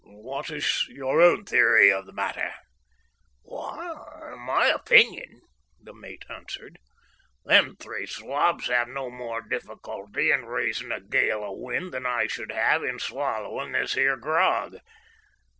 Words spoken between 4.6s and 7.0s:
opinion," the mate answered,